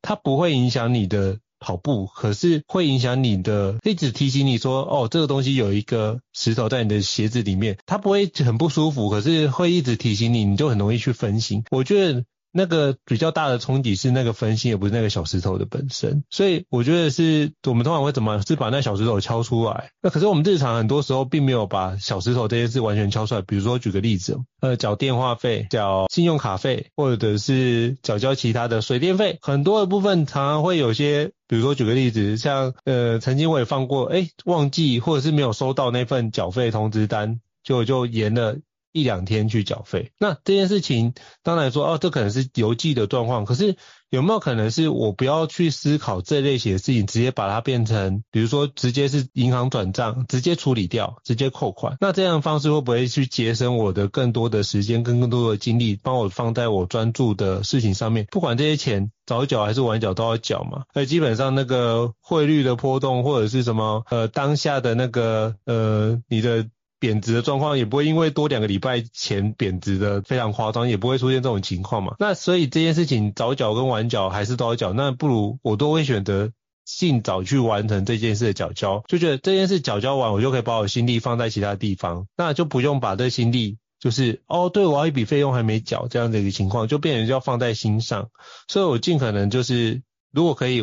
[0.01, 1.39] 它不会影响你的。
[1.65, 11.63] 跑步，可是会影响你的，一直提醒你说，哦，这个东西有一个石头在你的鞋子里面，它不会很不舒服，可是会一直提醒你，你就很容易去分心。
[11.71, 12.23] 我觉得。
[12.58, 16.24] 那个比较大的冲击是那个分心，也不是那个小石头的本身。
[16.30, 19.91] 所以我觉得是我们通常会怎么是把那小石头敲出来。
[20.02, 23.41] 那可是我们日常很多时候并没有把小石头这些事完全敲出来。
[23.41, 38.56] 比如说举个例子，呃，缴电话费、缴信用卡费，或者是缴交其他的水电费，很多的部分常常会有些，比如说举个例子，像呃曾经我也放过，诶，忘记或者是没有收到那份缴费通知单，就就延了。
[38.96, 43.44] 一两天去缴费，那这件事情当然说哦，这可能是邮寄的状况。
[43.44, 43.76] 可是
[44.10, 51.98] 有没有可能是我不要去思考这类型的事情，直接把它变成，比如说直接是银行转账，直接处理掉，直接扣款？
[52.00, 58.26] 那这样的方式会不会去节省我的更多的时间跟更多的精力，帮我放在我专注的事情上面？
[58.32, 60.86] 不管这些钱早缴还是晚缴都要缴嘛。
[60.94, 66.66] 而基本上那个汇率的波动或者是什么呃当下的那个呃你的。
[67.06, 72.15] 贬值的状况也不会因为多两个礼拜前贬值的非常夸张，也不会出现这种情况嘛。
[72.18, 76.52] 那所以这件事情早缴跟晚缴还是都要缴，那不如我都会选择
[76.84, 88.30] 尽早去完成这件事的缴交，就觉得这件事缴交完，我就可以把我心力放在其他地方，那就不用把这心力就是哦，对，我要一笔费用还没缴这样的一个情况，就变成要放在心上。
[88.68, 90.82] 所以我尽可能就是如果可以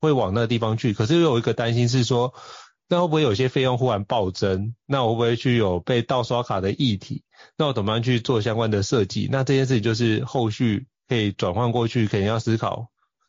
[0.00, 2.32] 会往那个地方去，可是又有一个担心是说。
[2.88, 4.74] 那会不会有些费用忽然暴增？
[4.86, 7.22] 那我会不会去有被盗刷卡的议题？
[7.56, 9.28] 那我怎么样去做相关的设计？
[9.30, 12.88] 那这件事情就是后续可以转换过去，肯定要思考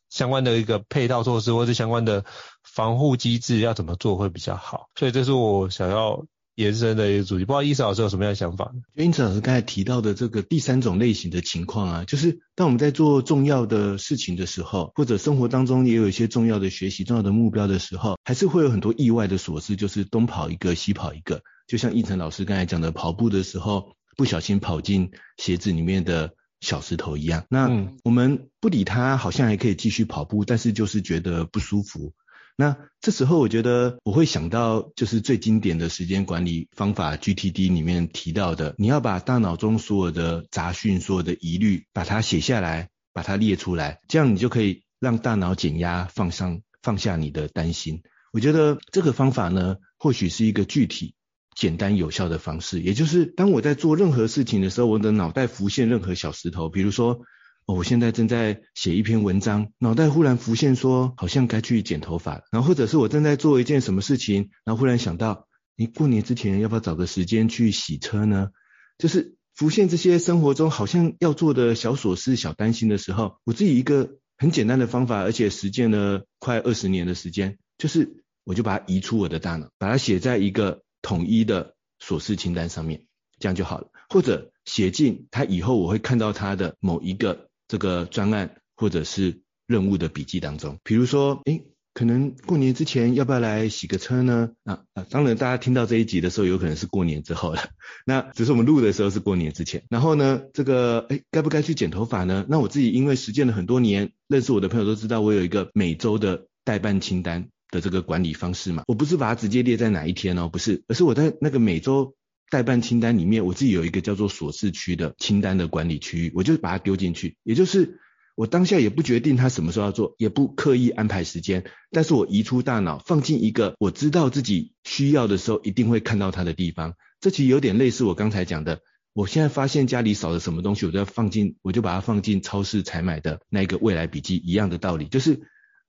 [0.10, 2.26] 相关的一个配套措施，或是相关的
[2.64, 4.90] 防护机制要怎么做会比较好。
[4.96, 6.26] 所以这是我想要。
[6.60, 8.82] 延伸的一个主题，不知道伊斯老师有什么样的想法呢？
[8.94, 21.42] 就因此老师刚才提到的这个第三种类型的情况啊，就是当我们在做重要的事情的时候，或者生活当中也有一些重要的学习、重要的目标的时候，还是会有很多意外的琐事，就是东跑一个，西跑一个。
[21.66, 27.46] 就像胤丞老师刚才讲的，跑步的时候不小心跑进鞋子里面的小石头一样。
[27.50, 27.70] 那
[28.04, 32.12] 我们不理他，好像还可以继续跑步，但是就是觉得不舒服。
[32.60, 48.04] 那这时候，我觉得我会想到，就是最经典的时间管理方法 GTD 里面提到的，你要把大脑中所有的杂讯、所有的疑虑，把它写下来，把它列出来，这样你就可以让大脑减压，放上放下你的担心。
[48.34, 51.16] 我觉得这个方法呢，或许是一个具体、
[51.56, 52.82] 简单、有效的方式。
[52.82, 57.22] 也就是当我在做任何事情的时候，我的脑袋浮现任何小石头，比如说。
[57.70, 62.42] 哦，我现在正在写一篇文章，脑袋忽然浮现说，好像该去剪头发了。
[62.52, 68.50] 然后或者是我正在做一件什么事情，然后忽然想到，你过年之前要不要找个时间去洗车呢？
[68.98, 83.06] 就是浮现这些生活中好像要做的小琐事、小担心的时候，我自己一个很简单的方法，而且实践了快二十年的时间，就是我就把它移出我的大脑，把它写在一个统一的琐事清单上面，
[83.38, 83.92] 这样就好了。
[84.10, 87.48] 或者写进它以后我会看到它的某一个。
[87.70, 91.64] 这个专案或者是任务的笔记当中，比如说，诶，
[91.94, 94.52] 可能过年之前要不要来洗个车呢？
[94.64, 97.70] 啊啊，当然大家听到这一集的时候，有可能是过年之后了。
[98.06, 99.84] 那只是我们录的时候是过年之前。
[99.90, 102.46] 然后呢，这个哎，该不该去剪头发呢？
[102.50, 108.84] 那我自己因为实践了很多年，认识我的朋友都知道，我有一个每周的代办清单的这个管理方式嘛。
[108.88, 112.16] 我不是把它直接列在哪一天哦，不是，而是我在那个每周
[112.50, 118.00] 代办清单里面，我自己有一个叫做琐事区的清单的管理区域，我就把它丢进去，也就是。
[118.36, 126.94] 我当下也不决定它什么时候要做，也不刻意安排时间，但是我移出大脑，放进一个我知道自己需要的时候一定会看到它的地方。
[127.20, 128.80] 这其实有点类似我刚才讲的，
[129.12, 135.42] 我现在发现家里少了什么东西，我就要放进，我就把它放进超市采买的那个未来笔记一样的道理，就是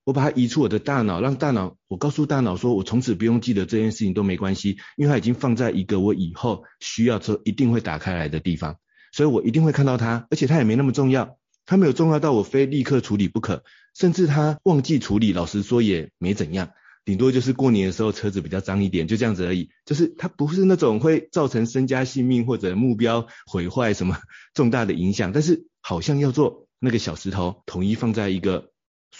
[0.03, 8.77] 我把它移出我的大脑，让大脑，我告诉大脑说，我从此不用记得这件事情都没关系，因为它已经放在一个我以后需要之后一定会打开来的地方，
[9.11, 11.37] 所以我一定会看到它，而且它也没那么重要。
[11.67, 13.63] 它没有重要到我非立刻处理不可，
[13.95, 16.71] 甚至它忘记处理，老实说也没怎样，
[17.05, 19.69] 顶多就是过年的时候车子比较脏一点，就这样子而已。
[19.85, 24.17] 就是它不是那种会造成身家性命或者目标毁坏什么
[24.53, 28.70] 重大的影响，但是好像要做那个小石头，统一放在一个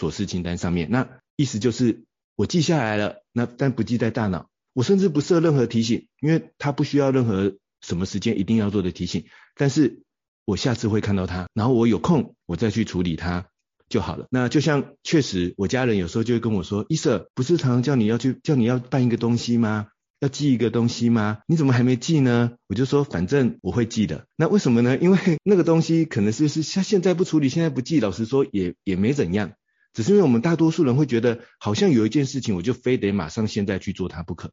[0.09, 0.89] 琐事清单上面。
[0.89, 9.25] 那意思就是我记下来了，那但不记在大脑，我甚至不设任何提醒，因为他不需要任何什么时间一定要做的提醒，
[9.55, 10.01] 但是。
[10.43, 13.45] 我下次会看到它，然后我有空我再去处理它
[13.87, 14.25] 就好了。
[14.31, 19.89] 那就像确实，我家人有时候就会跟我说：“伊瑟，不是常常叫你要去叫你要办一个东西吗？
[20.19, 21.37] 要记一个东西吗？
[21.47, 24.97] 你怎么还没记呢？”我就说：“反正我会记的。”那为什么呢？
[24.97, 29.53] 因为 那个东西可能是是像现在不处理，现在不记，老实说也也没怎样。
[29.93, 34.51] 只是因为我们大多数人会觉得，好像有一件事情我就非得马上现在去做它不可。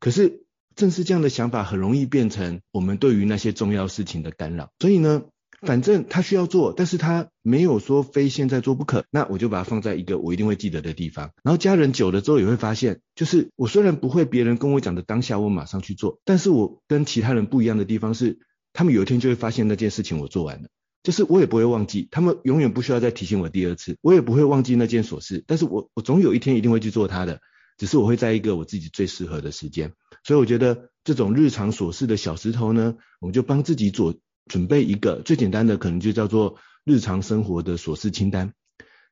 [0.00, 0.44] 可是
[0.76, 4.70] 正是这样的想法，很容易变成我们对于那些重要事情的干扰。
[4.78, 5.24] 所以呢，
[5.62, 11.32] 反正他需要做，但是他没有说非现在做不可，那我就把它放在一个我一定会记得的地方。
[11.42, 18.38] 然后家人久了之后也会发现，就是我虽然不会别人跟我讲的当下我马上去做，但是我跟其他人不一样的地方是，
[18.72, 20.68] 他们有一天就会发现那件事情我做完了，
[21.02, 27.40] 就是我也不会忘记，他们永远不需要再提醒我第二次，我也不会忘记那件琐事，但是我我总有一天一定会去做它的。
[27.78, 29.92] 只是我会在一个我自己最适合的时间，
[30.24, 38.52] 所以我觉得这种日常琐事的小石头呢，我们就帮自己做准备一个最简单的，可能就叫做日常生活的琐事清单，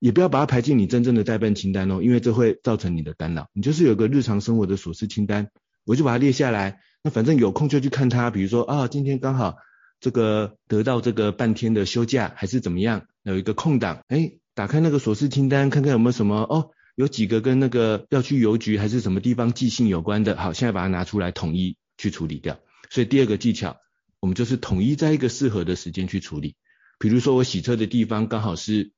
[0.00, 3.48] 也不要把它排进你真正的待办清单哦，因为这会造成你的干扰。
[3.52, 5.48] 你就是有个日常生活的琐事清单，
[5.84, 9.58] 我就把它列下来，那反正有空就去看它，比如说啊，今天刚好
[10.00, 16.70] 这个得到这个半天的休假，还是怎么样，有一个空档，哎，打开那个琐事清单，看看有没有什么哦。
[16.94, 22.58] 有几个跟那个要去邮局还是什么地方寄信有关的，好，现在把它拿出来统一去处理掉。
[22.88, 23.76] 所以第二个技巧，
[24.18, 26.56] 我们就是统一在一个适合的时间去处理。
[26.98, 28.92] 比如说我洗车的地方刚好是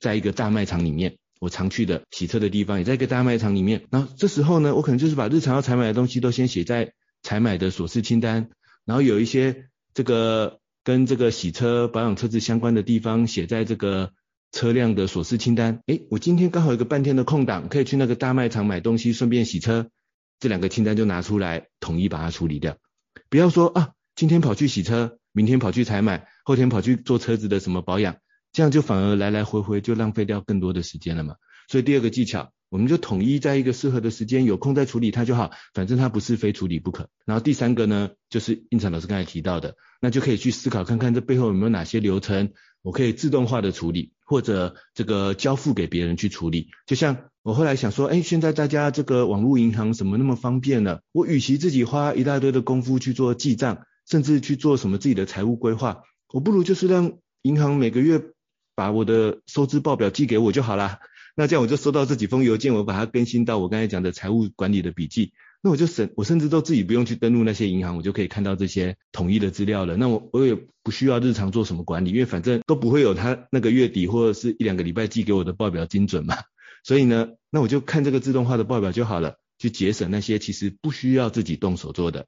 [0.00, 3.86] 在一个大卖场里面，我常去的洗车的地方也在一个大卖场里面。
[3.88, 6.92] 然后这时候呢，我可能就是把日常要采买的东西都先写在
[7.22, 8.50] 采买的琐事清单，
[8.84, 14.12] 然后有一些这个跟这个洗车保养车子相关的地方写在这个。
[14.52, 19.90] 车辆的琐事清单，诶，我今天刚好有个半天的空档，可以去那个大卖场买东西，顺便洗车，
[20.38, 22.76] 这两个清单就拿出来，统一把它处理掉。
[23.28, 28.18] 不要说啊，今天跑去洗车，明天跑去采买，后天跑去做车子的什么保养，
[28.52, 31.34] 这样就反而来来回回就浪费掉更多的时间了嘛。
[31.66, 37.08] 所以第二个技巧，我们就统一在一个适合的时间，有空再处理它就好，反正它不是非处理不可。
[37.24, 42.50] 然后第三个呢，就是胤丞老师刚才提到的，那就可以去思考看看这背后有没有哪些流程，
[42.82, 44.10] 我可以自动化的处理。
[44.26, 58.20] 或者这个交付给别人去处理，就像我后来想说，哎，现在大家这个网络银行什么那么方便了，我与其自己花一大堆的功夫去做记账，甚至去做什么自己的财务规划，我不如就是让银行每个月
[58.74, 60.98] 把我的收支报表寄给我就好啦。
[61.34, 65.32] 那这样我就收到这几封邮件，我把它更新到我刚才讲的财务管理的笔记。
[65.62, 69.96] 那我就省，我甚至都自己不用去登录那些银行，我就可以看到这些统一的资料了。
[69.96, 76.36] 那我我也不需要日常做什么管理，因为反正都不会有他那个月底或者是一两个礼拜寄给我的报表精准嘛。
[76.84, 82.26] 所以呢，那我就看这个自动化的报表就好了，去节省那些其实不需要自己动手做的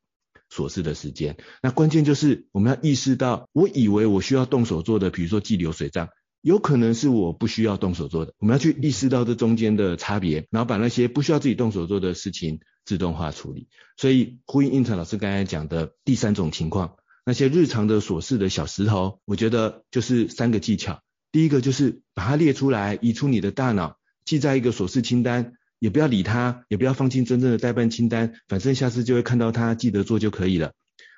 [0.51, 1.37] 琐事的时间。
[1.63, 6.09] 那关键就是我们要意识到，我以为我需要动手做的，比如说记流水账。
[6.47, 13.67] 有可能是我不需要动手做的，我们要去意识到这中间的差别，然后把那些不需要自己动手做的事情自动化处理。
[13.97, 21.01] 所以呼应胤丞老师刚才讲的第三种情况，那些日常的琐事的小石头，我觉得就是三个技巧。
[21.33, 30.75] 第一个就是把它列出来，移出你的大脑，记在一个琐事清单，也不要理它，也不要放进真正的待办清单，反正下次就会看到它，记得做就可以了。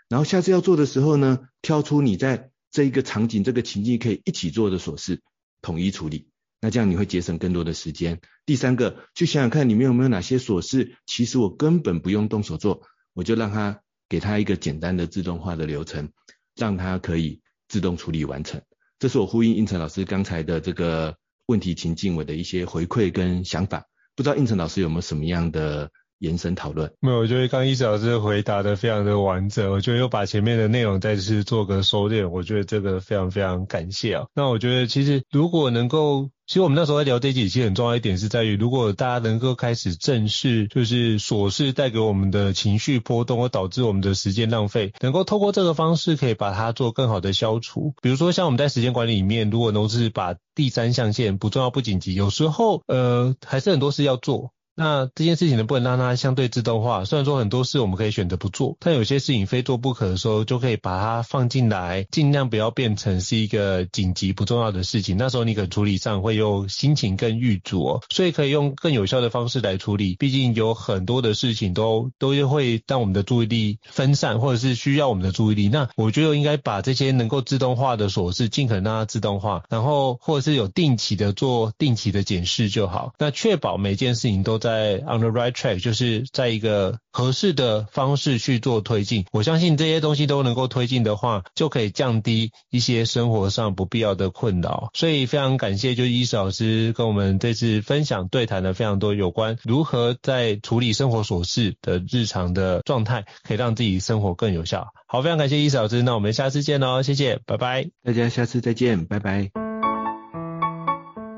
[0.09, 5.21] 然后下次要做的时候呢，挑出你在这一个场景，这个情境可以一起做的琐事，
[5.63, 6.29] 统一处理。
[6.61, 8.21] 那这样你会节省更多的时间。
[8.45, 12.83] 第三个，去想想看里面有没有哪些琐事，其实我根本不用动手做，
[13.15, 16.11] 我就让他给他一个简单的自动化的流程，
[16.57, 18.61] 让他可以自动处理完成。
[18.99, 21.17] 这是我呼应应成老师刚才的这个
[21.47, 23.85] 问题情境，我的一些回馈跟想法。
[24.17, 26.91] 不知道应成老师有没有什么样的延伸讨论？
[27.01, 34.27] 没有，我觉得刚刚医师老师回答的非常的完整，我觉得又把前面的内容再次做个收敛，我觉得这个非常非常感谢啊。
[34.35, 36.31] 那我觉得其实如果能够。
[36.49, 47.93] 其实我们那时候在聊这几期，很重要一点是在于，如果大家能够开始正视，就是琐事带给我们的情绪波动，或导致我们的时间浪费，能够透过这个方式，可以把它做更好的消除。
[48.01, 54.53] 比如说像我们在时间管理里面，如果都是把第三象限不重要不紧急，有时候呃还是很多事要做。
[54.79, 57.05] 那这件事情能不能让它相对自动化？
[57.05, 65.17] 虽然说很多事我们可以选择不做，但有些事情非做不可的时候，就可以把它放进来，尽量不要变成是一个紧急不重要的事情。
[65.17, 70.15] 那时候你可处理上会有心情更郁卒哦，所以可以用更有效的方式来处理。
[70.17, 75.69] 毕竟有很多的事情都都会让我们的注意力分散，或者是需要我们的注意力。
[75.69, 83.13] 那我觉得应该把这些能够自动化的琐事尽可能让它自动化，然后或者是有定期的做定期的检视就好。
[83.19, 84.68] 那确保每件事情都在。
[84.69, 89.25] 在 on the right track，就是在一个合适的方式去做推进。
[89.33, 94.91] 我相信这些东西都能够推进的话，就可以降低一些生活上不必要的困扰。
[94.93, 104.89] 所以非常感谢，就是医师老师跟我们这次分享对谈了非常多有关如何在处理生活琐事的日常的状态，可以让自己生活更有效。
[105.07, 107.87] 好，非常感谢医师老师，那我们下次见喽，谢谢，拜拜。
[108.05, 109.51] 大家下次再见，拜拜。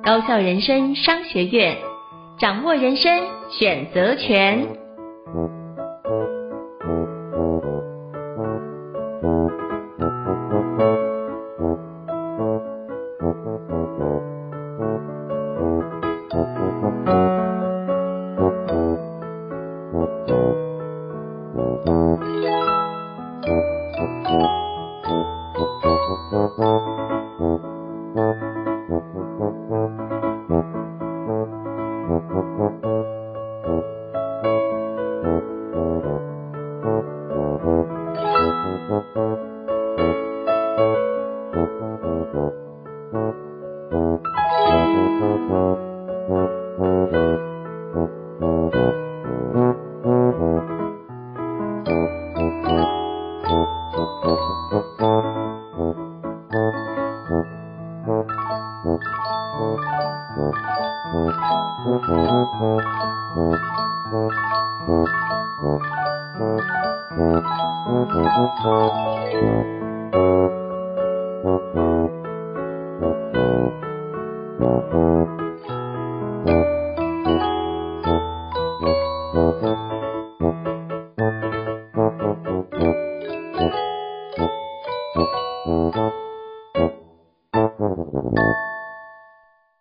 [0.03, 1.90] 高校人生商学院。
[2.41, 4.67] 掌握人生选择权。